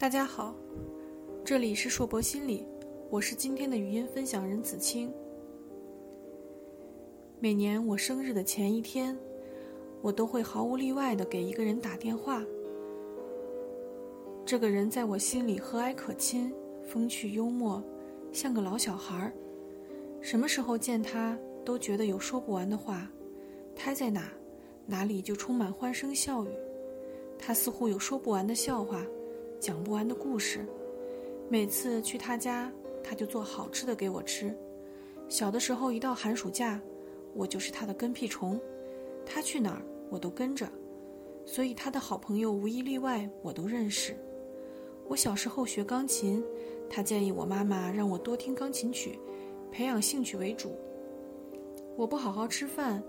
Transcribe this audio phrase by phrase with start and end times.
[0.00, 0.54] 大家好，
[1.44, 2.66] 这里是硕博心理，
[3.10, 5.12] 我是今天的语音分享人子清。
[7.38, 9.14] 每年我生日的前一天，
[10.00, 12.42] 我都会毫无例外的给一个人打电话。
[14.46, 16.50] 这个人在我心里和蔼可亲，
[16.82, 17.84] 风趣幽默，
[18.32, 19.34] 像个老小孩儿。
[20.22, 23.06] 什么时候见他，都觉得有说不完的话。
[23.76, 24.32] 他在哪，
[24.86, 26.48] 哪里就充满欢声笑语。
[27.38, 29.04] 他似乎有说不完的笑话。
[29.60, 30.64] 讲不完的故事，
[31.50, 32.72] 每次去他家，
[33.04, 34.56] 他就做好吃的给我吃。
[35.28, 36.80] 小的时候，一到寒暑假，
[37.34, 38.58] 我就是他的跟屁虫，
[39.26, 40.66] 他去哪儿我都跟着，
[41.44, 44.16] 所以他的好朋友无一例外我都认识。
[45.06, 46.42] 我小时候学钢琴，
[46.88, 49.18] 他建议我妈妈让我多听钢琴曲，
[49.70, 50.72] 培养兴趣为主。
[51.96, 53.02] 我不好好吃饭，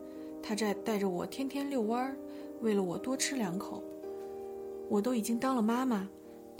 [0.43, 2.17] 他在带着我天天遛弯儿，
[2.59, 3.81] 为了我多吃两口。
[4.89, 6.09] 我都已经当了妈妈。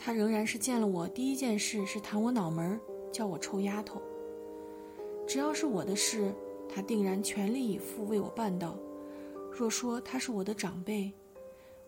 [0.04, 2.80] 他仍然是见了我第一件事是弹我脑门儿，
[3.12, 4.02] 叫我臭丫头。
[5.28, 6.34] 只要是我的事，
[6.68, 8.76] 他定然全力以赴为我办到。
[9.52, 11.14] 若说他是我的长辈，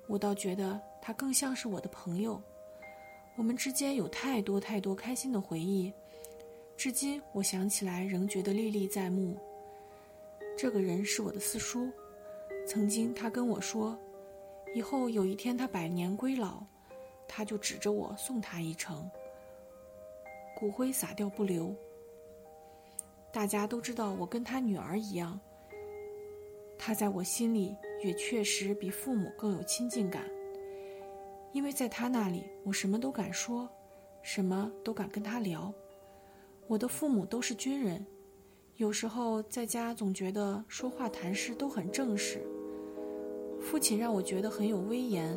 [0.05, 2.39] 我倒觉得他更像是我的朋友。
[3.35, 5.91] 我们之间有太多太多开心的回忆，
[6.77, 9.35] 至今我想起来仍觉得历历在目。
[10.55, 11.89] 这个人是我的四叔，
[12.67, 13.97] 曾经他跟我说，
[14.75, 16.63] 以后有一天他百年归老。
[17.35, 19.09] 他就指着我送他一程，
[20.55, 21.75] 骨灰撒掉不留。
[23.31, 25.39] 大家都知道我跟他女儿一样，
[26.77, 30.29] 他在我心里也确实比父母更有亲近感，
[31.53, 33.67] 因为在他那里我什么都敢说，
[34.21, 35.73] 什么都敢跟他聊。
[36.67, 38.05] 我的父母都是军人，
[38.75, 42.45] 有时候在家总觉得说话谈事都很正式。
[43.59, 45.35] 父亲让我觉得很有威严。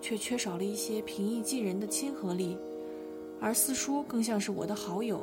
[0.00, 2.56] 却缺少了一些平易近人的亲和力，
[3.40, 5.20] 而四叔更像是我的好友，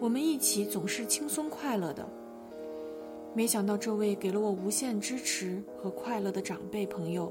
[0.00, 2.08] 我们一起总是轻松快乐的。
[3.34, 7.30] 没想到这位给了我无限支持和快乐的长辈朋友，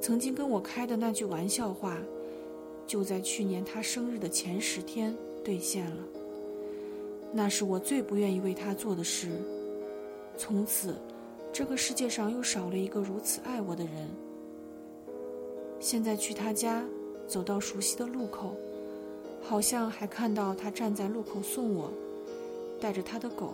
[0.00, 1.98] 曾经跟我开的那句玩笑话，
[2.86, 5.96] 就在去年他生日的前十天兑现了。
[7.32, 9.28] 那是我最不愿意为他做的事。
[10.36, 10.94] 从此，
[11.52, 14.08] 这个世界上又少了一个如此爱我的人。
[15.80, 16.84] 现在去他家，
[17.26, 18.56] 走到熟悉的路口，
[19.40, 21.90] 好像还看到他站在路口送我，
[22.80, 23.52] 带着他的狗。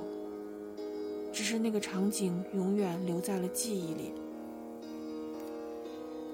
[1.33, 4.13] 只是那个场景永远留在了记忆里。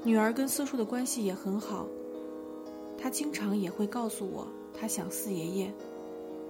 [0.03, 1.87] 女儿跟四叔的关系也很好，
[2.97, 5.73] 她经常也会告诉我她想四爷爷。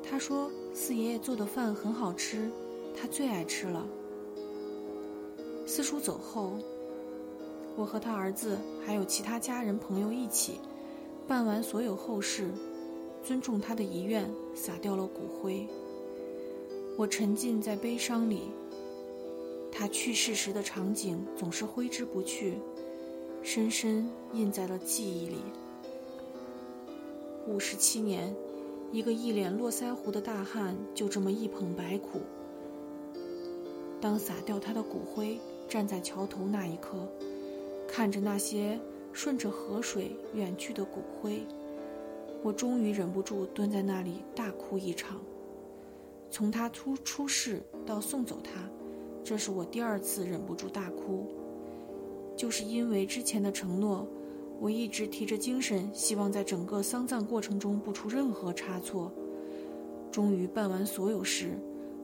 [0.02, 2.50] 她说四爷爷做的饭很好吃，
[2.94, 3.86] 她最爱吃了。
[5.66, 6.58] 四叔走后。
[7.80, 10.60] 我和他儿子还有其他家人朋友一起，
[11.26, 12.50] 办完所有后事，
[13.24, 15.66] 尊重他的遗愿，撒掉了骨灰。
[16.98, 18.50] 我沉浸在悲伤里，
[19.72, 22.58] 他去世时的场景总是挥之不去，
[23.42, 25.38] 深深印在了记忆里。
[27.46, 28.36] 五十七年，
[28.92, 32.20] 一个一脸络腮胡的大汉就这么一捧白骨。
[34.02, 37.08] 当撒掉他的骨灰，站在桥头那一刻。
[37.90, 38.78] 看着那些
[39.12, 41.44] 顺着河水远去的骨灰，
[42.40, 45.20] 我终于忍不住蹲在那里大哭一场。
[46.30, 48.62] 从他出出世到送走他，
[49.24, 51.26] 这是我第二次忍不住大哭。
[52.36, 54.06] 就是因为之前的承诺，
[54.60, 59.12] 我一直提着精神，希望在整个丧葬过程中不出任何差错。
[60.12, 61.58] 终于办完所有事，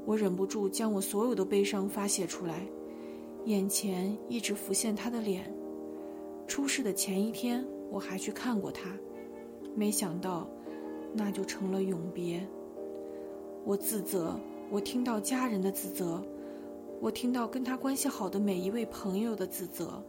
[0.04, 2.66] 我忍不住将我所有的悲伤发泄出来，
[3.44, 5.48] 眼前一直浮现他的脸。
[6.46, 8.90] 出事的前一天，我还去看过他，
[9.74, 10.48] 没想到，
[11.12, 12.46] 那就成了永别。
[13.64, 14.38] 我自责，
[14.70, 16.22] 我听到家人的自责，
[17.00, 20.02] 我听到跟他关系好的每一位朋友的自责，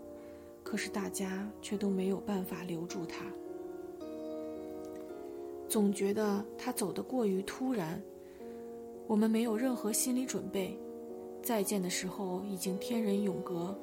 [0.63, 3.25] 可是大家却都没有办法留住他。
[5.67, 8.01] 总觉得他走得过于突然，
[9.07, 10.77] 我们没有任何心理准备，
[11.41, 13.77] 再见的时候已经天人永隔。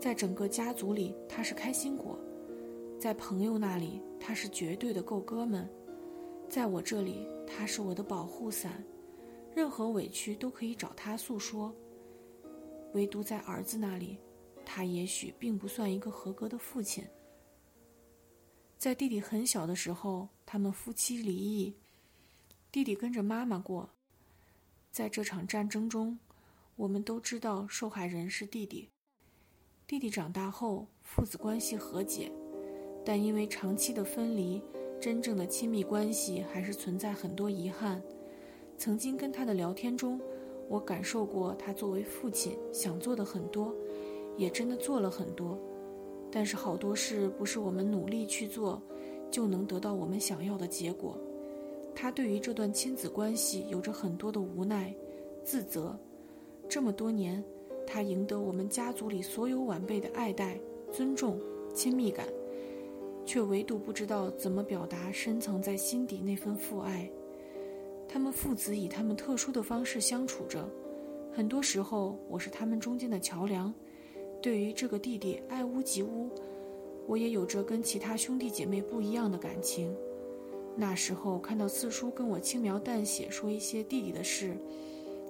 [0.00, 2.18] 在整个家族里，他是开心果；
[3.00, 5.66] 在朋友那里，他是绝对的够哥们；
[6.48, 8.84] 在我这里，他是我的保护伞，
[9.54, 11.74] 任何委屈都可以找他诉说。
[12.92, 14.18] 唯独在儿子那里，
[14.64, 17.04] 他也许并不算一个合格的父亲。
[18.76, 21.74] 在弟弟很小的时候，他们夫妻离异，
[22.70, 23.88] 弟弟跟着妈妈过。
[24.92, 26.18] 在这场战争中，
[26.76, 28.90] 我们都知道受害人是弟弟。
[29.86, 32.32] 弟弟长大后，父子关系和解，
[33.04, 34.62] 但因为长期的分离，
[34.98, 38.02] 真正的亲密关系还是存在很多遗憾。
[38.78, 40.18] 曾经跟他的聊天中，
[40.70, 43.74] 我感受过他作为父亲想做的很多，
[44.38, 45.58] 也真的做了很多。
[46.32, 48.80] 但是好多事不是我们努力去做，
[49.30, 51.18] 就能得到我们想要的结果。
[51.94, 54.94] 他对于这段亲子关系有着很多的无奈、
[55.44, 55.94] 自责。
[56.70, 57.44] 这么多年，
[57.86, 60.58] 他赢得我们家族里所有晚辈的爱戴、
[60.92, 61.40] 尊重、
[61.74, 62.26] 亲密感，
[63.24, 67.10] 却唯独不知道怎么表达深藏在心底那份父爱。
[68.08, 70.68] 他们父子以他们特殊的方式相处着，
[71.32, 73.72] 很多时候我是他们中间的桥梁。
[74.40, 76.28] 对于这个弟弟爱屋及乌，
[77.06, 79.94] 我也有着跟其他兄弟姐妹不一样的感情。
[80.76, 84.56] 那时候看到四叔跟我轻描淡写说一些弟弟的事，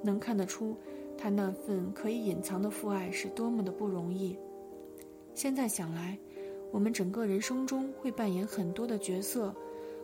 [0.03, 0.77] 能看得出
[1.25, 4.39] 他那份可以隐藏的父爱是多么的不容易。
[5.33, 6.19] 现在想来，
[6.71, 9.55] 我们整个人生中会扮演很多的角色。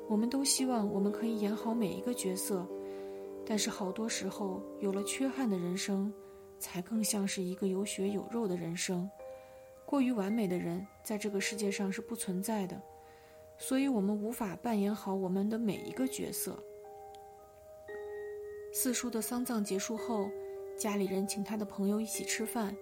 [0.08, 2.66] 我们都希望我们可以演好每一个角色，
[3.44, 6.10] 但是好多时候，有了缺憾的人生，
[6.58, 9.06] 才更像是一个有血有肉的人生。
[9.84, 12.80] 过于完美的人在这个世界上是不存在的，
[13.58, 16.58] 所以我们无法扮演好我们的每一个角色。
[18.72, 20.26] 四叔的丧葬结束后，
[20.80, 22.74] 家里人请他的朋友一起吃饭，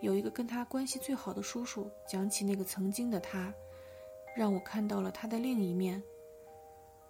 [0.00, 3.52] 有一个跟他关系最好的叔叔讲起那个曾经的他，
[4.36, 6.00] 让我看到了他的另一面。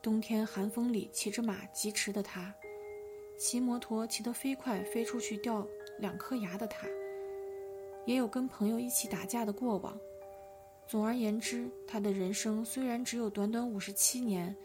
[0.01, 2.55] 冬天寒风里骑着马疾驰的他，
[3.37, 5.67] 骑摩托骑得飞快飞出去掉
[5.99, 6.87] 两颗牙的他，
[8.07, 9.95] 也有跟朋友一起打架的过往。
[10.87, 14.57] 总而言之，他的人生虽然只有短短五十七年，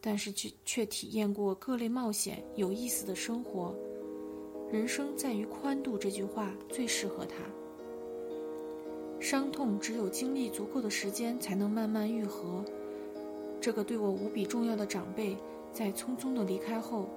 [0.00, 3.72] 但是却却体验过各类冒险、有意思的生活。
[4.72, 7.38] 人生在于宽度，这句话最适合他。
[9.18, 12.64] 伤痛只有经历足够的时间，才能慢慢愈合。
[13.60, 15.36] 这个对我无比重要的长辈，
[15.72, 17.08] 在匆匆的离开后，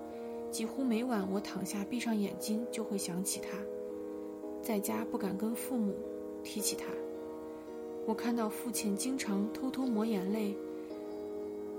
[0.49, 3.57] 几乎每晚我躺下闭上眼睛就会想起他。
[4.61, 5.93] 在家不敢跟父母
[6.43, 6.85] 提起他，
[8.07, 10.55] 我看到父亲经常偷偷抹眼泪。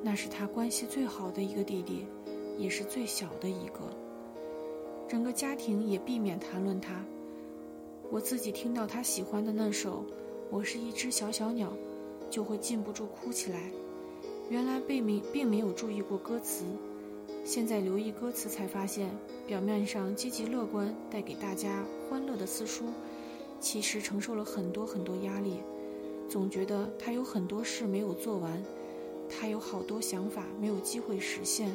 [0.02, 2.06] 那是他关系最好的一个弟弟，
[2.56, 3.80] 也是最小的一个。
[5.06, 7.04] 整个家庭也避免谈论他。
[8.10, 10.02] 我自己听到他喜欢的那首
[10.50, 11.68] 《我是一只小小鸟》，
[12.30, 13.70] 就会禁不住哭起来。
[14.50, 16.64] 原来贝明并没有注意过歌词，
[17.44, 19.10] 现在留意歌词才发现，
[19.46, 22.84] 表面上积极乐观、带给大家欢乐的四叔，
[23.58, 25.58] 其实承受了很多很多压力，
[26.28, 28.62] 总觉得他有很多事没有做完，
[29.28, 31.74] 他有好多想法没有机会实现，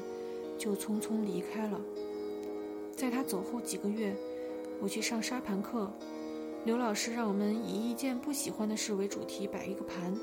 [0.57, 1.81] 就匆匆离开了。
[2.99, 4.13] 在他走后几个月，
[4.81, 5.89] 我去上沙盘课，
[6.65, 10.13] 刘老师让我们以一件不喜欢的事为主题摆一个盘。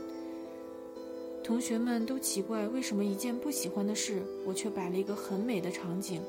[1.43, 6.21] 同学们都奇怪，为什么一件不喜欢的事，我却摆了一个很美的场景。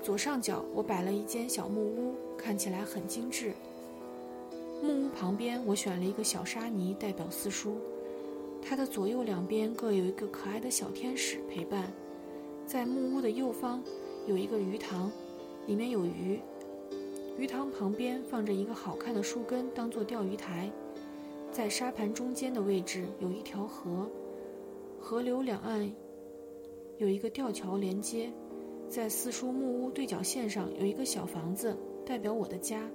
[0.00, 3.52] 左上角我摆了一间小木屋，看起来很精致。
[4.80, 7.78] 木屋旁边我选了一个小沙泥，代表四叔。
[8.62, 11.92] 他的左右两边各有一个可爱的小天使陪伴。
[12.64, 13.82] 在木屋的右方
[14.26, 15.10] 有一个鱼塘，
[15.66, 16.38] 里面有鱼。
[17.38, 20.70] 鱼塘旁边放着一个好看的树根，当做钓鱼台。
[21.50, 24.08] 在沙盘中间的位置有一条河，
[25.00, 25.90] 河流两岸
[26.98, 28.30] 有一个吊桥连接。
[28.88, 32.88] 在四叔木屋对角线上有一个小房子，代表我的家。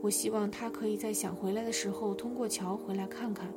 [0.00, 3.52] 我希望他可以在想回来的时候通过桥回来看看。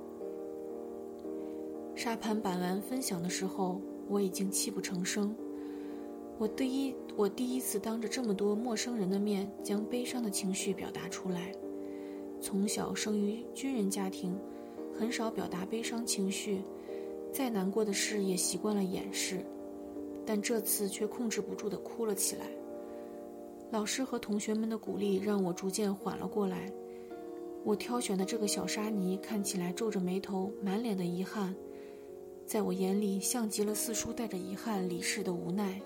[1.95, 5.35] 沙盘摆完分享的时候，我已经泣不成声。
[6.39, 11.51] 我第一，我第一次当着这么多陌生人的面将悲伤的情绪表达出来。
[12.39, 14.37] 从小生于军人家庭，
[14.93, 16.61] 很少表达悲伤情绪，
[17.31, 19.43] 再难过的事也习惯了掩饰，
[20.27, 22.45] 但这次却控制不住地哭了起来。
[23.71, 26.71] 老师和同学们的鼓励让我逐渐缓了过来。
[27.63, 31.55] 我挑选的这个小沙泥看起来皱着眉头，满脸的遗憾，
[32.45, 35.81] 在我眼里像极了四叔带着遗憾离世的无奈。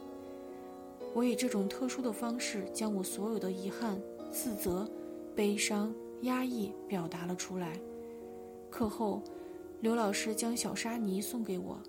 [1.13, 4.01] 我以这种特殊的方式将我所有的遗憾、
[4.32, 4.89] 自责、
[5.36, 5.94] 悲伤。
[6.22, 7.80] 压抑表达了出来。
[8.70, 9.24] 课后，
[9.80, 11.82] 刘老师将小沙泥送给我，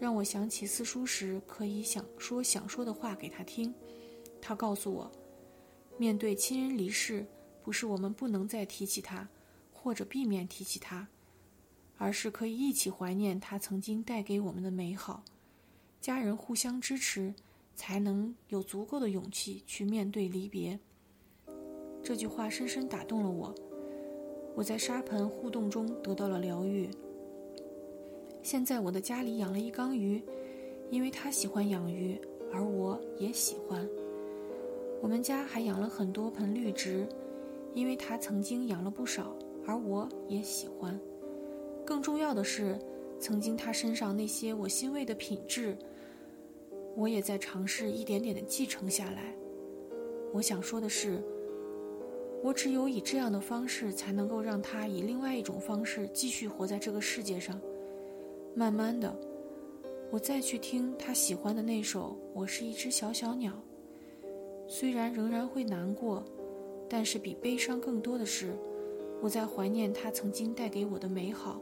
[0.00, 3.72] 让我想起四叔时可以想说想说的话给他听。
[4.40, 5.08] 他告诉我，
[5.96, 7.24] 面对亲人离世，
[7.62, 9.28] 不是我们不能再提起他，
[9.72, 11.06] 或者避免提起他，
[11.96, 15.22] 而是可以一起怀念他曾经带给我们的美好。
[16.00, 17.32] 家人互相支持，
[17.74, 20.78] 才能有足够的勇气去面对离别。
[22.02, 23.54] 这句话深深打动了我，
[24.54, 26.88] 我在沙盆互动中得到了疗愈。
[28.42, 30.20] 现在我的家里养了一缸鱼，
[30.90, 32.20] 因为他喜欢养鱼，
[32.52, 33.88] 而我也喜欢。
[35.00, 37.08] 我们家还养了很多盆绿植，
[37.74, 40.98] 因为他曾经养了不少，而我也喜欢。
[41.84, 42.78] 更重要的是，
[43.20, 45.76] 曾经他身上那些我欣慰的品质，
[46.96, 49.34] 我也在尝试一点点的继承下来。
[50.32, 51.22] 我想说的是，
[52.42, 57.60] 我只有以这样的方式，才能够让他以另外一种方式继续活在这个世界上。
[58.54, 59.14] 慢慢的，
[60.10, 63.52] 我再去听他喜欢的那首《我是一只小小鸟》，
[64.68, 66.22] 虽然仍然会难过，
[66.88, 68.54] 但是比悲伤更多的是，
[69.22, 71.60] 我在怀念他曾经带给我的美好。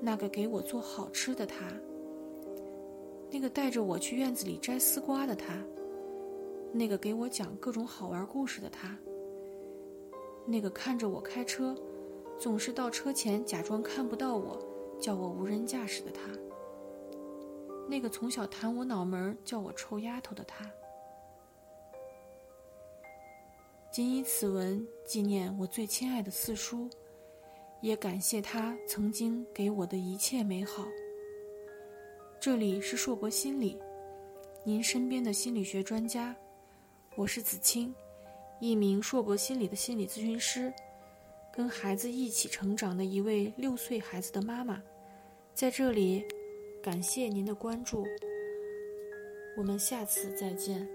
[0.00, 1.72] 那个给我做好吃的他，
[3.34, 5.60] 那个带着我去院子里摘丝瓜的他，
[6.72, 8.96] 那个给我讲各种好玩故事的他，
[10.46, 11.76] 那个看着我开车，
[12.38, 14.64] 总是到车前假装看不到我，
[15.00, 16.20] 叫我无人驾驶的他，
[17.88, 20.64] 那个从小弹我脑门叫我臭丫头的他，
[23.90, 26.88] 谨以此文纪念我最亲爱的四叔。
[27.80, 30.86] 也感谢他曾经给我的一切美好。
[32.44, 33.74] 这里是硕博心理，
[34.64, 36.36] 您身边的心理学专家，
[37.16, 37.94] 我是子清，
[38.60, 40.70] 一名硕博心理的心理咨询师，
[41.50, 44.78] 跟孩子一起成长的一位六岁孩子的妈妈，
[45.54, 46.22] 在这里
[46.82, 48.04] 感谢您的关注，
[49.56, 50.86] 我们下次再见。